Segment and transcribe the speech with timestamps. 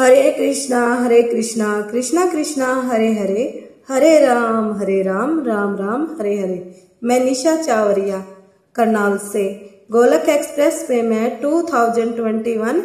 [0.00, 6.38] हरे कृष्णा हरे कृष्णा कृष्णा कृष्णा, हरे हरे हरे राम हरे राम राम राम, हरे
[6.38, 8.26] हरे। मैं निशा चावरिया,
[8.74, 12.82] करनाल से। गोलक एक्सप्रेस में मैं 2021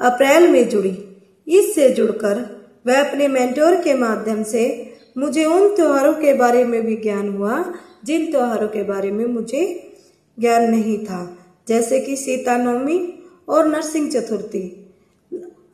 [0.00, 1.08] अप्रैल में जुड़ी।
[1.48, 6.96] इससे जुड़कर वह अपने मेंटोर के माध्यम से मुझे उन त्योहारों के बारे में भी
[6.96, 7.64] ज्ञान हुआ,
[8.04, 9.92] जिन त्योहारों के बारे में मुझे
[10.40, 11.38] ज्ञान नहीं था,
[11.68, 14.77] जैसे कि सीता नवमी और नरसिंह चतुर्थी।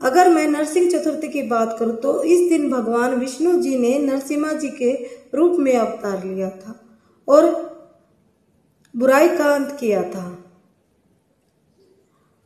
[0.01, 4.53] अगर मैं नरसिंह चतुर्थी की बात करूँ तो इस दिन भगवान विष्णु जी ने नरसिम्हा
[4.53, 4.93] जी के
[5.35, 6.81] रूप में अवतार लिया था
[7.29, 7.51] और
[8.95, 10.25] बुराई का अंत किया था।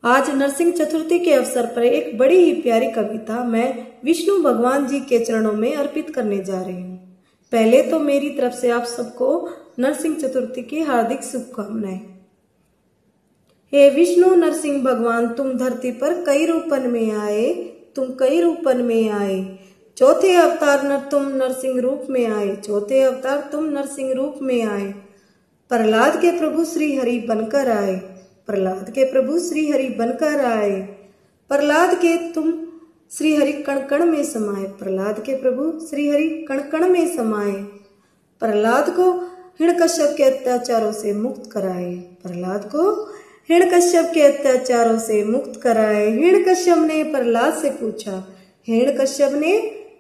[0.05, 5.00] आज नरसिंह चतुर्थी के अवसर पर एक बड़ी ही प्यारी कविता मैं विष्णु भगवान जी
[5.00, 6.96] के चरणों में अर्पित करने जा रही हूँ।
[7.52, 12.17] पहले तो मेरी तरफ़ से आप सबको नरसिंह चतुर्थी की हार्दिक शुभकामनाएँ।
[13.72, 17.55] हे विष्णु नरसिंह भगवान, तुम धरती पर कई रूपन में आए,
[17.97, 19.58] तुम कई रूपन में आए।
[19.97, 24.94] चौथे अवतार नर तुम नरसिंह रूप में आए, चौथे अवतार तुम नरसिंह रूप में आए।
[25.70, 27.94] प्रहलाद के प्रभु श्री हरि बनकर आए,
[28.46, 30.80] प्रहलाद के प्रभु श्री हरि बनकर आए।
[31.50, 32.52] प्रहलाद के तुम
[33.11, 37.52] श्री हरि कण कण में समाये प्रहलाद के प्रभु श्री हरि कण कण में समाये
[38.41, 39.12] प्रहलाद को
[39.61, 43.12] हिणकश्यप के अत्याचारों से मुक्त कराए। प्रहलाद को
[43.48, 48.24] हिणकश्यप के अत्याचारों से मुक्त कराए। हिणकश्यप ने प्रहलाद से पूछा
[48.68, 49.56] हिणकश्यप ने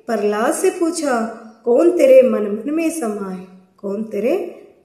[0.06, 1.20] प्रहलाद से पूछा,
[1.64, 3.38] कौन तेरे मन मन में समाए?
[3.76, 4.34] कौन तेरे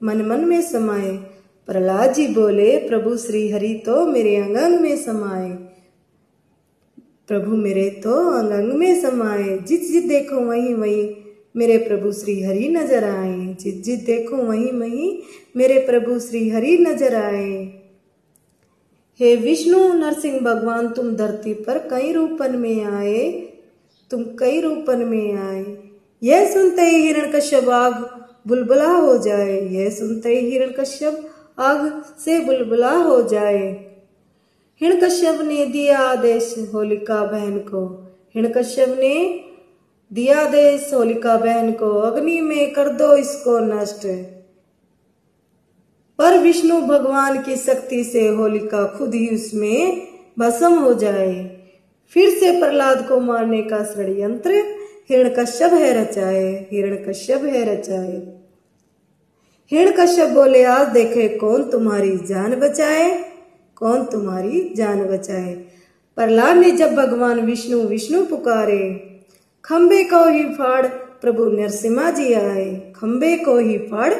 [0.02, 1.10] मन मन में समाए?
[1.68, 5.50] प्रहलाद जी बोले, प्रभु श्री हरि तो मेरे अंग अंग में समाए।
[7.28, 11.08] प्रभु मेरे तो अंग अंग में समाए। जित जित देखो वहीं वहीं
[11.56, 15.16] मेरे प्रभु श्री हरि नज़र आए। जित जित देखो वहीं वहीं
[15.56, 17.83] मेरे प्रभु श्री हरि नज़र आए।
[19.20, 23.30] हे विष्णु, नरसिंह भगवान, तुम धरती पर कई रूपन में आए।
[24.10, 25.76] तुम कई रूपन में आए।
[26.22, 27.94] यह सुनते ही हिरण कश्यप आग
[28.48, 33.56] बुलबुला हो जाए। यह सुनते ही हिरण कश्यप आग से बुलबुला हो जाए।
[34.80, 39.44] हिरण हिणकश्यप ने दिया आदेश होलिका बहन को। हिरण हिणकश्यप ने
[40.12, 44.06] दिया आदेश होलिका बहन को। अग्नि में कर दो इसको नष्ट।
[46.18, 50.08] पर विष्णु भगवान की शक्ति से होलिका खुद ही उसमें
[50.38, 51.56] भस्म हो जाए।
[52.08, 54.50] फिर से प्रहलाद को मारने का षडयंत्र
[55.10, 58.38] हिरण कश्यप है रचाए हिरण कश्यप है रचाए।
[59.70, 63.24] हिरण कश्यप बोले, आज देखे कौन तुम्हारी जान बचाए?
[63.76, 65.54] कौन तुम्हारी जान बचाए?
[66.16, 69.10] प्रहलाद ने जब भगवान विष्णु विष्णु पुकारे,
[69.64, 70.86] खंबे को ही फाड़,
[71.22, 74.14] प्रभु नरसिम्हा जी आए, खंबे को ही फाड़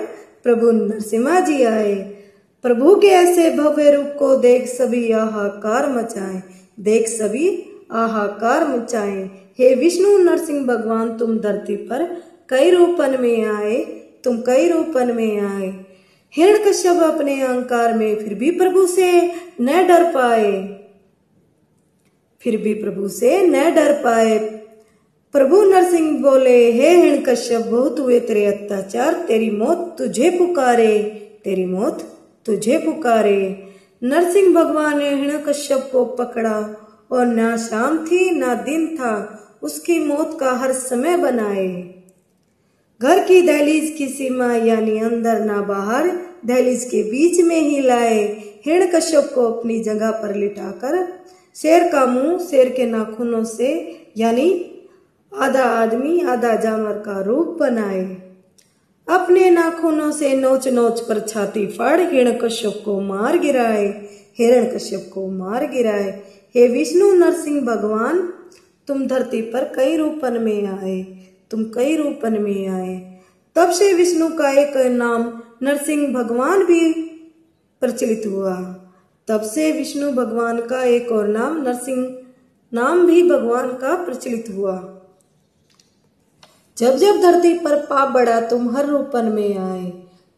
[0.44, 1.94] प्रभु नरसिम्हा जी आए।
[2.62, 6.42] प्रभु के ऐसे भव्य रूप को देख सभी आहाकार मचाए,
[6.80, 13.78] देख सभी आहाकार मचाए। हे विष्णु नरसिंह भगवान, तुम धरती पर कई रूपन में आए,
[14.24, 15.84] तुम कई रूपन में आए।
[16.36, 19.30] हिरण कश्यप अपने अहंकार में फिर भी प्रभु से
[19.60, 20.80] न डर पाए।
[22.40, 24.53] फिर भी प्रभु से न डर पाए।
[25.34, 30.98] प्रभु नरसिंह बोले, हे हिण कश्यप, बहुत हुए तेरे अत्याचार, तेरी मौत तुझे पुकारे,
[31.44, 33.66] तेरी मौत तुझे पुकारे।
[34.02, 36.76] नरसिंह भगवान ने हिण कश्यप को पकड़ा
[37.12, 41.94] और ना शाम थी, ना दिन था, उसकी मौत का हर समय बनाए।
[43.02, 46.10] घर की दहलीज की सीमा, यानी अंदर ना बाहर,
[46.46, 48.22] दहलीज के बीच में ही लाए।
[48.66, 51.08] हिरण कश्यप को अपनी जगह पर लिटाकर,
[51.56, 54.70] शेर का मुँह, शेर के नाखूनों से, यानी
[55.38, 58.04] आधा आदमी आधा जानवर का रूप बनाए।
[59.08, 63.86] अपने नाखूनों से नोच नोच पर छाती फाड़ हिरण कश्यप को मार गिराए।
[64.38, 66.22] हिरण कश्यप को मार गिराए।
[66.54, 68.32] हे विष्णु नरसिंह भगवान,
[68.88, 71.02] तुम धरती पर कई रूपन में आए।
[71.50, 73.20] तुम कई रूपन में आए।
[73.56, 76.92] तब से विष्णु का एक नाम नरसिंह भगवान भी
[77.80, 78.54] प्रचलित हुआ।
[79.28, 82.18] तब से विष्णु भगवान का एक और नाम नरसिंह,
[82.74, 85.00] नाम भी भगवान का प्रचलित हुआ।
[86.78, 89.92] जब जब धरती पर पाप बढ़ा तुम हर रूपन में आए।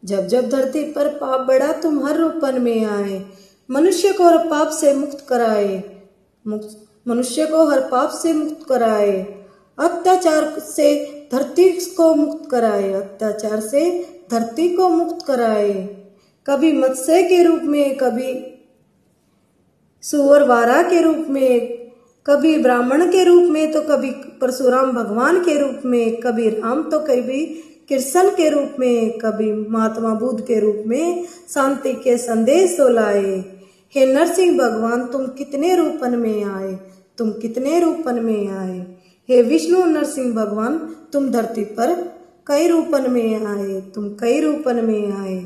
[0.05, 3.25] जब जब धरती पर पाप बढ़ा तुम हर रूपन में आए।
[3.71, 5.83] मनुष्य को हर पाप से मुक्त कराए।
[7.07, 9.11] मनुष्य को हर पाप से मुक्त कराए।
[9.79, 10.85] अत्याचार से
[11.31, 13.81] धरती को मुक्त कराए। अत्याचार से
[14.31, 15.71] धरती को मुक्त कराए।
[16.47, 18.53] कभी मत्स्य के रूप में, कभी
[20.01, 21.86] सुअर वारा के रूप में
[22.29, 24.09] कभी ब्राह्मण के रूप में तो कभी
[24.41, 27.45] परशुराम भगवान के रूप में, कभी राम तो कभी
[27.89, 33.33] कृष्ण के रूप में, कभी महात्मा बुद्ध के रूप में शांति के संदेश तो लाए।
[33.95, 36.73] हे नरसिंह भगवान, तुम कितने रूपन में आए?
[37.17, 38.77] तुम कितने रूपन में आए?
[39.29, 40.77] हे विष्णु नरसिंह भगवान,
[41.13, 41.93] तुम धरती पर
[42.47, 43.81] कई रूपन में आए?
[43.95, 45.39] तुम कई रूपन में आए?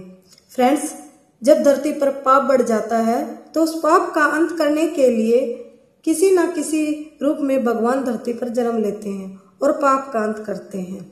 [0.55, 0.93] फ्रेंड्स,
[1.41, 5.67] जब धरती पर पाप बढ़ जाता है तो उस पाप का अंत करने के लिए
[6.05, 6.83] किसी न किसी
[7.21, 11.11] रूप में भगवान धरती पर जन्म लेते हैं और पाप कांत करते हैं।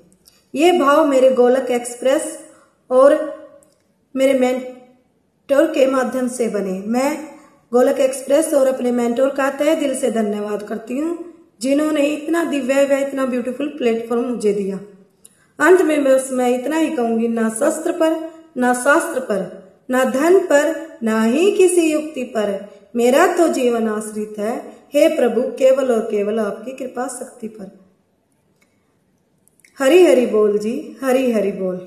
[0.54, 2.38] ये भाव मेरे गोलक एक्सप्रेस
[2.90, 3.18] और
[4.16, 7.18] मेरे मेंटोर के माध्यम से बने। मैं
[7.72, 11.18] गोलक एक्सप्रेस और अपने मेंटोर का तय दिल से धन्यवाद करती हूँ,
[11.62, 14.80] जिन्होंने इतना दिव्य व इतना ब्यूटीफुल प्लेटफॉर्म मुझे दिया।
[15.60, 18.16] अंत में बस मैं इतना ही कहूँगी, ना शस्त्र पर,
[18.58, 19.42] ना शास्त्र पर,
[19.90, 25.42] ना धन पर, ना ही किसी युक्ति पर। मेरा तो जीवन आश्रित है हे प्रभु,
[25.54, 27.78] केवल और केवल आपकी कृपा शक्ति पर।
[29.78, 31.78] हरी हरी बोल जी, हरी हरी बोल।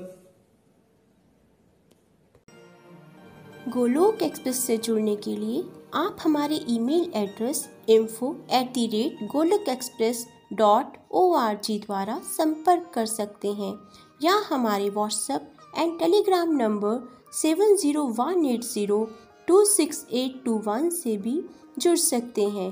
[3.69, 5.63] गोलोक एक्सप्रेस से जुड़ने के लिए
[5.95, 12.17] आप हमारे email address info at the rate Golok express dot O R G द्वारा
[12.27, 13.73] संपर्क कर सकते हैं
[14.21, 16.99] या हमारे WhatsApp and Telegram number
[17.33, 19.03] seven zero one eight zero
[19.47, 21.39] two six eight two one से भी
[21.79, 22.71] जुड़ सकते हैं।